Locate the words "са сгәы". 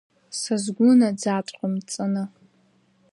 0.39-0.89